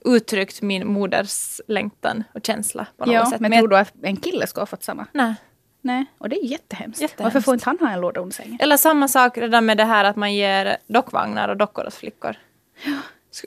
[0.05, 3.39] uttryckt min moders längtan och känsla på något Ja, sätt.
[3.39, 5.05] men jag- tror du att en kille ska ha fått samma?
[5.11, 5.33] Nej.
[5.85, 7.01] Nej, och det är jättehemskt.
[7.01, 7.23] Jättehemskt.
[7.23, 8.57] Varför får inte han ha en låda under sängen?
[8.61, 12.35] Eller samma sak redan med det här att man ger dockvagnar och dockor åt flickor.
[12.85, 12.99] Sk-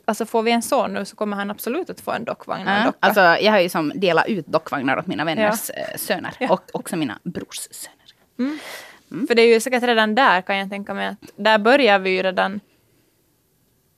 [0.05, 2.73] Alltså får vi en son nu så kommer han absolut att få en dockvagn och
[2.73, 2.99] en Ja, docka.
[3.01, 6.35] alltså, jag har ju som delat ut dockvagnar åt mina vänners eh, söner.
[6.39, 6.49] Ja.
[6.53, 9.27] Och också mina brors söner.
[9.27, 12.11] För det är ju säkert redan där kan jag tänka mig att där börjar vi
[12.11, 12.61] ju redan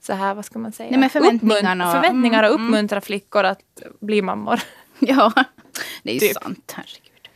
[0.00, 0.90] så här, vad ska man säga?
[0.90, 2.68] Nej, men förväntningarna Uppmunt- förväntningar och mm, mm.
[2.68, 3.62] uppmuntra flickor att
[4.00, 4.60] bli mammor.
[5.00, 5.32] Ja,
[6.02, 6.32] det är ju Typ.
[6.42, 6.74] sant.
[6.76, 7.28] Herregud.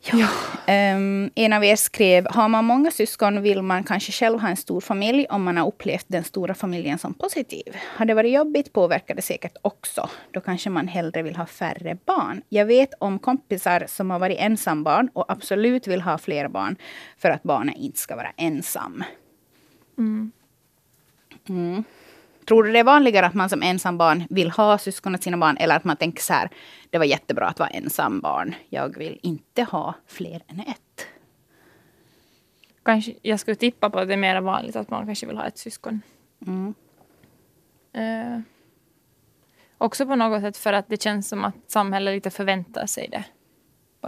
[0.00, 0.28] Ja.
[0.66, 4.56] Ehm, en av er skrev, har man många syskon vill man kanske själv ha en
[4.56, 7.76] stor familj om man har upplevt den stora familjen som positiv.
[7.96, 10.10] Har det varit jobbigt påverkar det säkert också.
[10.30, 12.42] Då kanske man hellre vill ha färre barn.
[12.48, 16.76] Jag vet om kompisar som har varit ensambarn och absolut vill ha fler barn
[17.18, 19.04] för att barnet inte ska vara ensam.
[19.98, 20.32] Mm.
[22.48, 25.56] Tror du det är vanligare att man som ensambarn vill ha syskon åt sina barn
[25.56, 26.50] eller att man tänker så här,
[26.90, 28.54] det var jättebra att vara ensambarn.
[28.68, 31.06] Jag vill inte ha fler än ett.
[32.84, 35.46] Kanske, jag skulle tippa på att det är mer vanligt att man kanske vill ha
[35.46, 36.02] ett syskon.
[36.46, 36.74] Mm.
[37.92, 38.40] Eh,
[39.78, 43.24] också på något sätt för att det känns som att samhället lite förväntar sig det.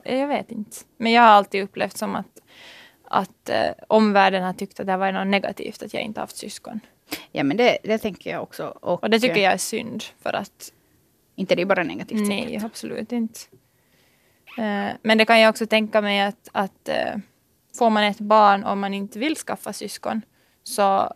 [0.05, 0.77] Jag vet inte.
[0.97, 2.43] Men jag har alltid upplevt som att,
[3.05, 6.81] att eh, omvärlden har tyckt att det varit något negativt att jag inte haft syskon.
[7.33, 8.67] Ja men det, det tänker jag också.
[8.67, 10.73] Och, Och det tycker jag är synd för att
[11.35, 12.29] Inte det är bara negativt.
[12.29, 12.65] nej, säkert.
[12.65, 13.41] absolut inte.
[14.59, 17.17] Eh, men det kan jag också tänka mig att, att eh,
[17.79, 20.23] får man ett barn och man inte vill skaffa syskon
[20.63, 21.13] så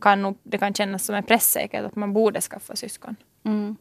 [0.00, 3.16] kan nog, det kan kännas som en press säkert att man borde skaffa syskon.
[3.44, 3.76] Mm.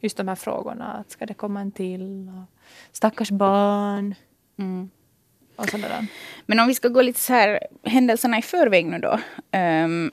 [0.00, 2.28] Just de här frågorna, att ska det komma en till?
[2.28, 2.58] Och
[2.92, 4.14] stackars barn.
[4.58, 4.90] Mm.
[6.46, 9.20] Men om vi ska gå lite så här händelserna i förväg nu då.
[9.58, 10.10] Um,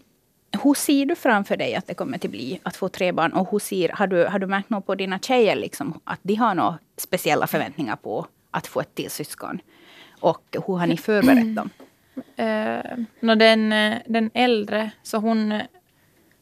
[0.63, 3.33] hur ser du framför dig att det kommer att bli att få tre barn?
[3.33, 6.35] Och hur ser, har, du, har du märkt något på dina tjejer, liksom, att de
[6.35, 9.59] har några speciella förväntningar på att få ett till syskon?
[10.19, 11.69] Och hur har ni förberett dem?
[12.35, 15.61] Eh, uh, no, den, eh, den äldre, så hon,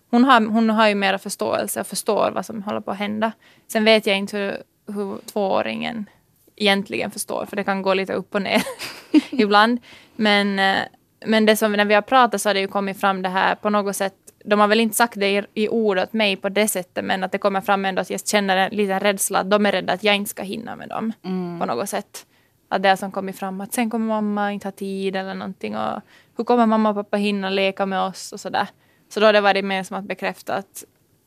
[0.09, 3.31] hon, har, hon har ju mera förståelse och förstår vad som håller på att hända.
[3.67, 4.57] Sen vet jag inte hur,
[4.93, 6.09] hur tvååringen
[6.55, 8.63] egentligen förstår, för det kan gå lite upp och ner
[9.31, 9.79] ibland.
[10.15, 10.83] Men, eh,
[11.25, 13.55] men det som, när vi har pratat så har det ju kommit fram det här
[13.55, 14.13] på något sätt.
[14.45, 17.23] De har väl inte sagt det i, i ord åt mig på det sättet, men
[17.23, 19.93] att det kommer fram ändå att jag känner en liten rädsla att de är rädda
[19.93, 21.13] att jag inte ska hinna med dem
[21.59, 22.25] på något sätt.
[22.69, 25.75] Att det har som kommit fram att sen kommer mamma inte ha tid eller någonting.
[25.75, 26.01] Och
[26.37, 28.67] hur kommer mamma och pappa hinna leka med oss och sådär.
[29.09, 30.83] Så då har det varit mer som att bekräfta att,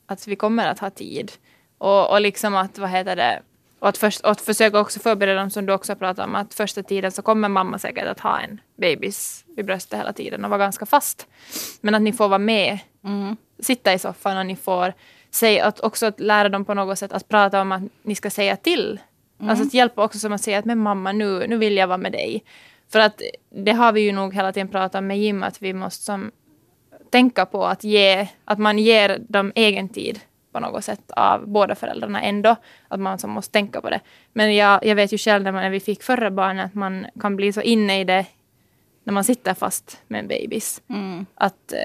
[0.07, 1.33] att vi kommer att ha tid.
[1.79, 3.43] Och, och liksom att, vad heter det,
[3.79, 6.55] och att, först, och att försöka också förbereda dem som du också pratar om, att
[6.55, 10.51] första tiden så kommer mamma säkert att ha en bebis vid bröstet hela tiden och
[10.51, 11.27] vara ganska fast.
[11.81, 12.79] Men att ni får vara med,
[13.59, 14.93] sitta i soffan och ni får
[15.31, 18.31] säga, att också att lära dem på något sätt att prata om att ni ska
[18.31, 19.01] säga till.
[19.41, 21.99] Alltså att hjälpa också som att säga att men mamma nu, nu vill jag vara
[21.99, 22.45] med dig.
[22.89, 26.05] För att det har vi ju nog hela tiden pratat med Jim att vi måste
[26.05, 26.31] som
[27.11, 30.21] tänka på att, ge, att man ger dem egen tid
[30.57, 32.57] på något sätt av båda föräldrarna ändå.
[32.88, 34.01] Att man som måste tänka på det.
[34.33, 37.07] Men jag, jag vet ju själv när, man, när vi fick förra barnet att man
[37.21, 38.27] kan bli så inne i det
[39.05, 40.83] när man sitter fast med en bebis.
[40.88, 41.27] Mm.
[41.35, 41.79] Att, eh,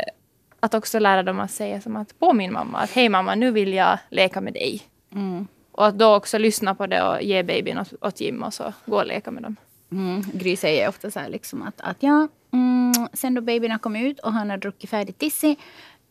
[0.60, 3.52] att också lära dem att säga som att på min mamma att hej mamma nu
[3.52, 4.82] vill jag leka med dig.
[5.14, 5.48] Mm.
[5.72, 8.74] Och att då också lyssna på det och ge babyn åt, åt Jim och så
[8.86, 9.56] gå och leka med dem.
[9.92, 10.22] Mm.
[10.34, 14.04] Gry säger ofta så här liksom att, att ja, mm, sen då babyn har kommit
[14.04, 15.58] ut och han har druckit färdigt tissi,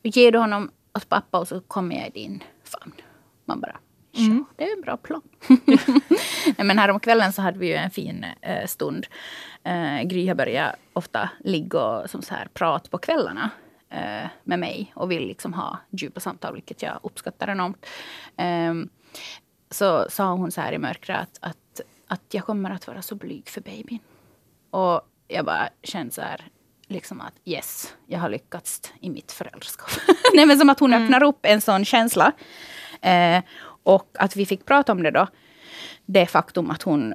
[0.03, 2.93] ger du honom åt pappa och så kommer jag i din famn.
[3.45, 3.77] Man bara,
[4.13, 5.23] ja, det är en bra plan.
[6.57, 9.07] Nej, men häromkvällen så hade vi ju en fin eh, stund.
[9.63, 13.51] Eh, Gry har börjat ofta ligga och som så här, prat på kvällarna
[13.89, 17.87] eh, med mig och vill liksom ha djupa samtal, vilket jag uppskattar enormt.
[18.37, 18.75] Eh,
[19.71, 23.15] så sa hon så här i mörkret att, att, att jag kommer att vara så
[23.15, 23.99] blyg för babyn.
[24.71, 26.49] Och jag bara kände så här,
[26.91, 29.91] liksom att yes, jag har lyckats i mitt föräldraskap.
[30.35, 31.05] Nej, men som att hon mm.
[31.05, 32.33] öppnar upp en sån känsla.
[33.01, 33.43] Eh,
[33.83, 35.27] och att vi fick prata om det då.
[36.07, 37.15] Det faktum att hon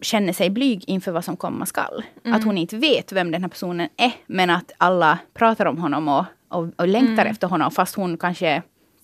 [0.00, 2.04] känner sig blyg inför vad som komma skall.
[2.24, 2.36] Mm.
[2.36, 6.08] Att hon inte vet vem den här personen är, men att alla pratar om honom
[6.08, 7.26] och, och, och längtar mm.
[7.26, 7.70] efter honom.
[7.70, 8.62] Fast hon kanske...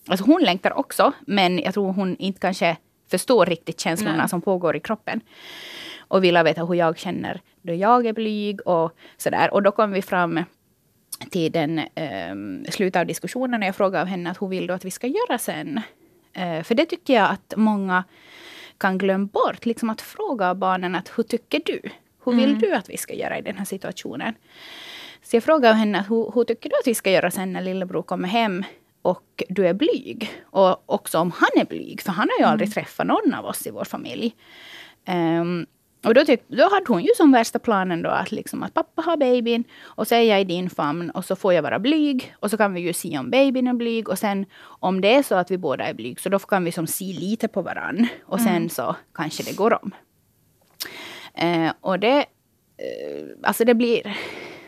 [0.09, 2.77] Alltså hon längtar också, men jag tror hon inte kanske
[3.11, 4.29] förstår riktigt känslorna Nej.
[4.29, 5.21] som pågår i kroppen.
[6.11, 9.55] Och vill veta hur jag känner då jag är blyg och sådär.
[9.55, 10.45] Och då kom vi fram
[11.31, 14.75] till den eh, slutet av diskussionen och jag frågade av henne att hur vill du
[14.75, 15.81] att vi ska göra sen?
[16.33, 18.05] Eh, för det tycker jag att många
[18.79, 19.67] kan glömma bort.
[19.67, 21.81] Liksom att fråga barnen att hur tycker du?
[22.25, 22.59] Hur vill mm.
[22.59, 24.35] du att vi ska göra i den här situationen?
[25.23, 28.03] Så jag frågade henne hur, hur tycker du att vi ska göra sen när lillebror
[28.03, 28.65] kommer hem
[29.03, 30.31] och du är blyg?
[30.43, 32.53] Och också om han är blyg, för han har ju mm.
[32.53, 34.35] aldrig träffat någon av oss i vår familj.
[35.09, 35.67] Um,
[36.05, 39.03] och då, tyck, då hade hon ju som värsta planen då att, liksom att pappa
[39.03, 42.35] har babyn och så är jag i din famn och så får jag vara blyg.
[42.41, 45.23] Och så kan vi ju se om babyn är blyg och sen om det är
[45.23, 48.07] så att vi båda är blyg så då kan vi som se lite på varann.
[48.25, 48.69] Och sen mm.
[48.69, 49.91] så kanske det går om.
[51.35, 54.17] Eh, och det, eh, alltså det blir...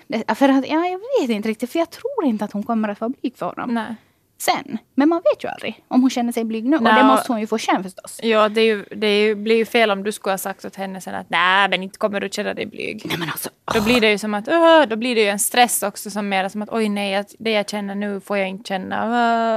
[0.07, 2.89] Det, för att, ja, jag vet inte riktigt, för jag tror inte att hon kommer
[2.89, 3.75] att vara blyg för honom.
[3.75, 3.95] Nej
[4.43, 4.79] sen.
[4.95, 6.79] Men man vet ju aldrig om hon känner sig blyg nu.
[6.79, 8.21] No, och det måste hon ju få känna förstås.
[8.23, 11.01] Ja, det, ju, det ju, blir ju fel om du skulle ha sagt åt henne
[11.01, 13.03] sen att nej, men inte kommer du känna dig blyg.
[13.05, 15.39] Nej, men alltså, Då blir det ju som att, uh, då blir det ju en
[15.39, 18.69] stress också som mer som att oj nej, det jag känner nu får jag inte
[18.69, 19.07] känna.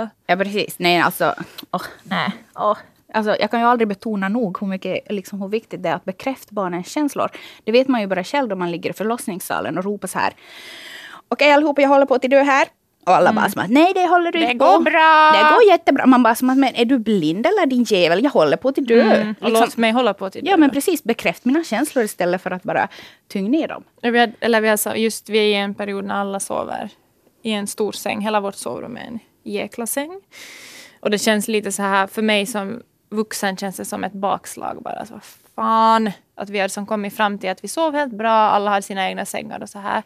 [0.02, 0.08] Uh.
[0.28, 0.80] Ja, precis.
[0.80, 1.36] Nej, alltså,
[1.72, 2.32] oh, nej.
[2.56, 2.78] Oh.
[3.14, 6.06] Alltså, jag kan ju aldrig betona nog hur, mycket, liksom, hur viktigt det är att
[6.06, 7.30] bekräfta barnens känslor.
[7.64, 10.34] Det vet man ju bara själv då man ligger i förlossningssalen och ropar så här.
[11.28, 12.68] Okej allihopa, jag håller på att dö här.
[13.06, 13.36] Och alla mm.
[13.42, 14.84] bara som att nej det håller du Det går på.
[14.84, 15.32] bra.
[15.34, 16.06] Det går jättebra.
[16.06, 18.24] Man bara som att men är du blind eller din jävel?
[18.24, 19.02] Jag håller på att dö.
[19.02, 19.28] Mm.
[19.28, 19.54] Liksom.
[19.54, 20.40] Låt mig hålla på att dö.
[20.44, 21.04] Ja men precis.
[21.04, 22.88] Bekräft mina känslor istället för att bara
[23.28, 23.84] tynga ner dem.
[24.02, 26.90] Vi hade, eller vi har just vi är i en period när alla sover
[27.44, 28.22] i en stor säng.
[28.22, 30.22] Hela vårt sovrum är en jäkla säng.
[31.00, 34.82] Och det känns lite så här för mig som vuxen känns det som ett bakslag
[34.82, 35.06] bara.
[35.06, 35.20] Så
[35.56, 38.32] fan att vi har som kommit fram till att vi sov helt bra.
[38.32, 40.04] Alla har sina egna sängar och så här.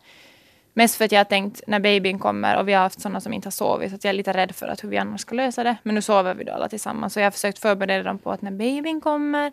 [0.74, 3.34] Mest för att jag har tänkt när babyn kommer och vi har haft sådana som
[3.34, 5.36] inte har sovit så att jag är lite rädd för att hur vi annars ska
[5.36, 5.76] lösa det.
[5.84, 8.42] Men nu sover vi då alla tillsammans så jag har försökt förbereda dem på att
[8.42, 9.52] när babyn kommer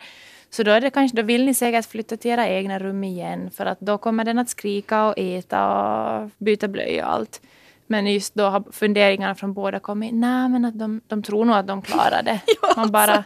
[0.51, 3.51] så då, är det kanske, då vill ni säkert flytta till era egna rum igen
[3.51, 7.41] för att då kommer den att skrika och äta och byta blöja och allt.
[7.87, 10.15] Men just då har funderingarna från båda kommit.
[10.15, 12.41] Nej men att de, de tror nog att de klarar det.
[12.77, 13.25] Man bara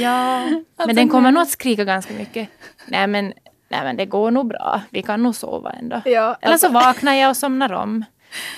[0.00, 2.48] Ja, men alltså, den kommer nog att skrika ganska mycket.
[2.86, 3.32] Nej men
[3.72, 6.00] nej men det går nog bra, vi kan nog sova ändå.
[6.04, 8.04] Ja, Eller så alltså- vaknar jag och somnar om.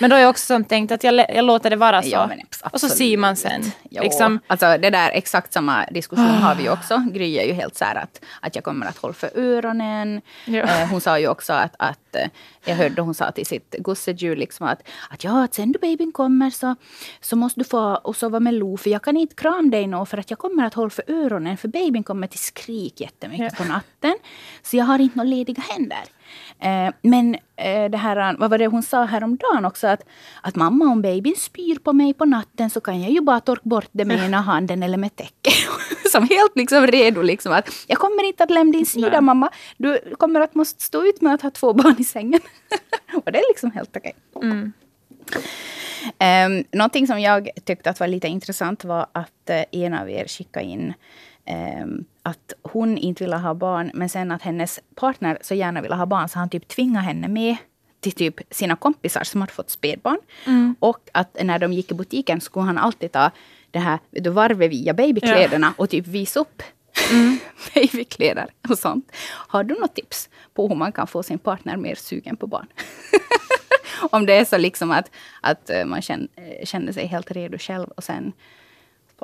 [0.00, 2.08] Men då är jag också tänkt att jag, jag låter det vara så.
[2.08, 2.30] Ja,
[2.72, 3.62] och så ser man sen.
[3.90, 4.02] Jo.
[4.02, 4.40] Liksom.
[4.46, 7.02] Alltså, det där exakt samma diskussion har vi ju också.
[7.12, 10.20] Gry är ju helt så här att, att jag kommer att hålla för öronen.
[10.46, 12.28] Eh, hon sa ju också att, att eh,
[12.64, 16.12] jag hörde hon sa till sitt gossedjur liksom att, att ja, att sen då babyn
[16.12, 16.76] kommer så,
[17.20, 20.06] så måste du få och sova med Lo för jag kan inte krama dig nå
[20.06, 23.64] för att jag kommer att hålla för öronen för babyn kommer till skrik jättemycket ja.
[23.64, 24.14] på natten.
[24.62, 26.04] Så jag har inte några lediga händer.
[26.60, 29.86] Eh, men eh, det här, vad var det hon sa häromdagen också?
[29.86, 30.02] Att,
[30.42, 33.62] att mamma om babyn spyr på mig på natten så kan jag ju bara torka
[33.64, 35.50] bort det med ena handen eller med täcke.
[36.10, 39.20] Som helt liksom redo liksom att jag kommer inte att lämna din sida Nej.
[39.20, 39.50] mamma.
[39.76, 42.40] Du kommer att måste stå ut med att ha två barn i sängen.
[43.24, 44.12] och det är liksom helt okej.
[44.34, 44.50] Okay.
[44.50, 44.72] Mm.
[46.20, 50.26] Um, någonting som jag tyckte att var lite intressant var att uh, en av er
[50.28, 50.94] skickade in
[52.22, 56.06] att hon inte ville ha barn, men sen att hennes partner så gärna ville ha
[56.06, 57.56] barn, så han typ tvingade henne med
[58.00, 60.18] till typ sina kompisar som hade fått spädbarn.
[60.46, 60.76] Mm.
[60.80, 63.30] Och att när de gick i butiken skulle han alltid ta
[63.70, 65.82] det här du, varvet via babykläderna ja.
[65.82, 66.62] och typ visa upp
[67.12, 67.38] mm.
[67.74, 69.12] babykläder och sånt.
[69.48, 72.66] Har du något tips på hur man kan få sin partner mer sugen på barn?
[74.10, 77.58] Om det är så liksom att, att eh, man känner, eh, känner sig helt redo
[77.58, 78.32] själv och sen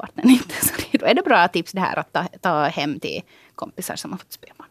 [0.00, 1.06] partnern inte så redo.
[1.06, 3.22] Är det bra tips det här att ta, ta hem till
[3.54, 4.68] kompisar som har fått spädbarn?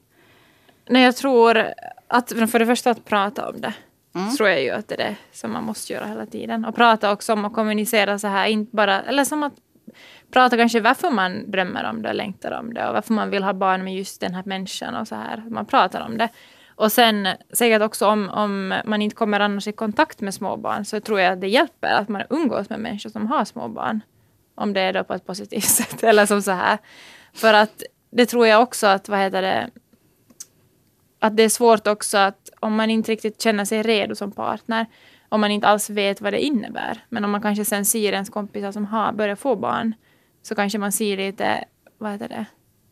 [0.89, 1.73] Nej, jag tror
[2.07, 3.73] att för det första att prata om det.
[4.15, 4.35] Mm.
[4.35, 6.65] tror jag ju att det är det som man måste göra hela tiden.
[6.65, 9.53] Och prata också om att kommunicera så här, inte bara, eller som att
[10.31, 13.53] prata kanske varför man drömmer om det, längtar om det och varför man vill ha
[13.53, 15.43] barn med just den här människan och så här.
[15.49, 16.29] Man pratar om det.
[16.75, 20.99] Och sen säkert också om, om man inte kommer annars i kontakt med småbarn så
[20.99, 24.01] tror jag att det hjälper att man umgås med människor som har småbarn
[24.59, 26.77] Om det är då på ett positivt sätt eller som så här.
[27.33, 29.69] För att det tror jag också att, vad heter det,
[31.19, 34.85] att det är svårt också att om man inte riktigt känner sig redo som partner,
[35.29, 37.03] om man inte alls vet vad det innebär.
[37.09, 39.93] Men om man kanske sen ser ens kompisar som har börjat få barn,
[40.41, 41.65] så kanske man ser lite,
[41.97, 42.45] vad heter det,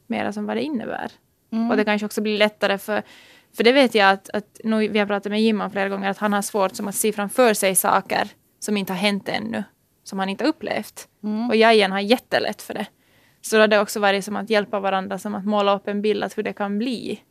[0.08, 1.12] mera som vad det innebär.
[1.52, 1.72] Mm.
[1.72, 3.04] Och det kanske också blir lättare för,
[3.58, 6.18] för det vet jag att, att nu, vi har pratat med Jimman flera gånger, att
[6.18, 8.28] han har svårt som att se framför sig saker
[8.60, 9.64] som inte har hänt ännu,
[10.08, 11.08] som han inte upplevt.
[11.24, 11.50] Mm.
[11.50, 12.86] Och jag igen har jättelätt för det.
[13.41, 16.02] Så då har det också varit som att hjälpa varandra, som att måla upp en
[16.02, 17.24] bild av hur det kan bli.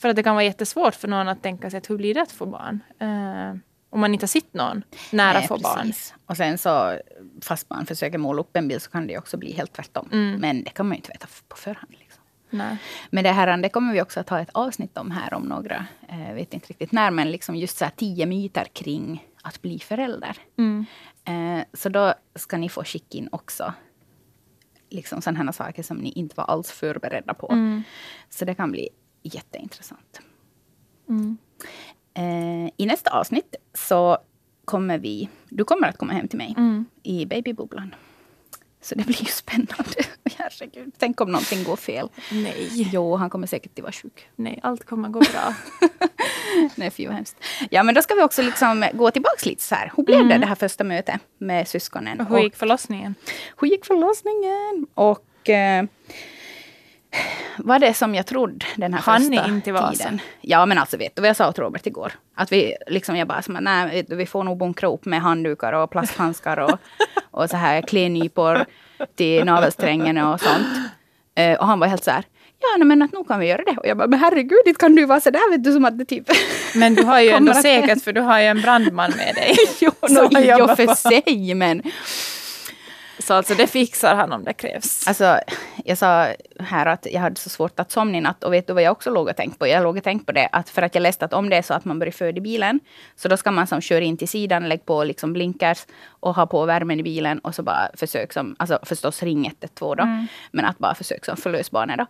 [0.00, 2.22] För att det kan vara jättesvårt för någon att tänka sig att hur blir det
[2.22, 2.80] att få barn?
[3.02, 3.56] Uh,
[3.90, 5.92] om man inte har sett någon nära Nej, få barn.
[6.26, 6.98] Och sen så,
[7.42, 10.08] fast man försöker måla upp en bild så kan det också bli helt tvärtom.
[10.12, 10.40] Mm.
[10.40, 11.94] Men det kan man ju inte veta på förhand.
[11.98, 12.22] Liksom.
[12.50, 12.76] Nej.
[13.10, 15.86] Men det här det kommer vi också att ha ett avsnitt om här om några,
[16.08, 19.78] eh, vet inte riktigt när, men liksom just så här tio myter kring att bli
[19.78, 20.36] förälder.
[20.58, 20.86] Mm.
[21.24, 23.74] Eh, så då ska ni få skicka in också
[24.94, 27.52] liksom sådana saker som ni inte var alls förberedda på.
[27.52, 27.82] Mm.
[28.30, 28.88] Så det kan bli
[29.22, 30.20] jätteintressant.
[31.08, 31.38] Mm.
[32.14, 34.18] Eh, I nästa avsnitt så
[34.64, 35.28] kommer vi...
[35.48, 36.84] Du kommer att komma hem till mig mm.
[37.02, 37.94] i babybubblan.
[38.84, 40.04] Så det blir ju spännande.
[40.38, 40.92] Herregud.
[40.98, 42.08] Tänk om någonting går fel.
[42.32, 42.68] Nej.
[42.72, 44.28] Jo, han kommer säkert att vara sjuk.
[44.36, 45.54] Nej, allt kommer gå bra.
[46.74, 47.36] Nej, fy vad hemskt.
[47.70, 49.92] Ja, men då ska vi också liksom gå tillbaka lite så här.
[49.96, 50.28] Hur blev mm.
[50.28, 52.20] det, det här första mötet med syskonen?
[52.20, 53.14] Och hur gick förlossningen?
[53.60, 54.86] Hur gick förlossningen?
[54.94, 55.50] Och...
[55.50, 55.84] Eh,
[57.56, 60.20] var det som jag trodde den här Han första inte tiden.
[60.40, 62.12] Ja men alltså vet du vad jag sa åt Robert igår?
[62.34, 65.90] Att vi liksom, jag bara som nej vi får nog bunkra upp med handdukar och
[65.90, 66.78] plasthandskar och,
[67.30, 68.64] och så här klädnypor
[69.16, 70.66] till navelsträngen och sånt.
[71.40, 72.24] Uh, och han var helt så här,
[72.60, 73.76] ja men att nog kan vi göra det.
[73.76, 75.98] Och jag bara, men herregud, inte kan du vara så där vet du som att
[75.98, 76.30] det typ
[76.74, 79.56] Men du har ju ändå säkert, för du har ju en brandman med dig.
[79.80, 81.82] jo, no, i och för sig men
[83.24, 85.08] så alltså det fixar han om det krävs.
[85.08, 85.38] Alltså,
[85.84, 86.28] jag sa
[86.60, 88.44] här att jag hade så svårt att somna i natt.
[88.44, 89.66] Och vet du vad jag också låg och tänkte på?
[89.66, 91.62] Jag låg och tänkte på det att för att jag läste att om det är
[91.62, 92.80] så att man börjar föda i bilen.
[93.16, 96.46] Så då ska man som köra in till sidan, lägga på liksom blinkers och ha
[96.46, 97.38] på värmen i bilen.
[97.38, 100.02] Och så bara försök som, alltså förstås ring 112 då.
[100.02, 100.26] Mm.
[100.52, 102.06] Men att bara försöka som förlösa barnet då.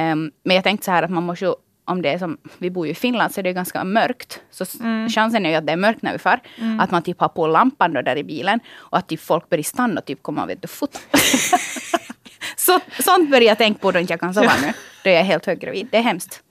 [0.00, 1.54] Um, men jag tänkte så här att man måste ju
[1.90, 4.40] om det är som, vi bor ju i Finland så är det ganska mörkt.
[4.50, 5.08] Så mm.
[5.08, 6.40] chansen är ju att det är mörkt när vi far.
[6.58, 6.80] Mm.
[6.80, 8.60] Att man typ har på lampan då där i bilen.
[8.76, 10.98] Och att typ folk börjar stanna och typ komma och vet du, fota.
[12.56, 14.72] så, sånt börjar jag tänka på då inte jag kan sova nu.
[15.04, 15.88] Då är jag helt höggravid.
[15.90, 16.42] Det är hemskt.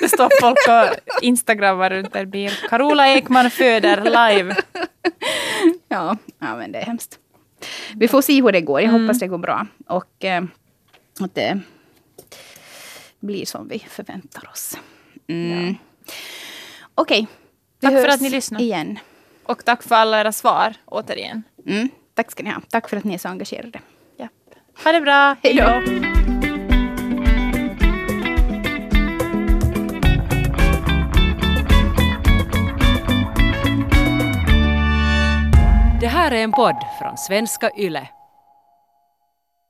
[0.00, 2.52] det står folk och instagrammar runt en bil.
[2.68, 4.56] Carola Ekman föder live.
[5.88, 7.18] ja, ja, men det är hemskt.
[7.96, 8.80] Vi får se hur det går.
[8.80, 9.02] Jag mm.
[9.02, 9.66] hoppas det går bra.
[9.86, 10.42] Och eh,
[11.20, 11.60] att det
[13.20, 14.78] blir som vi förväntar oss.
[15.26, 15.68] Mm.
[15.68, 15.74] Ja.
[16.94, 17.20] Okej.
[17.20, 17.26] Okay.
[17.80, 18.64] Tack för att ni lyssnade.
[18.64, 18.98] Igen.
[19.44, 21.42] Och tack för alla era svar återigen.
[21.66, 21.88] Mm.
[22.14, 22.60] Tack ska ni ha.
[22.70, 23.80] Tack för att ni är så engagerade.
[24.16, 24.28] Ja.
[24.84, 25.36] Ha det bra.
[25.42, 25.82] Hej då.
[36.00, 38.08] Det här är en podd från svenska YLE.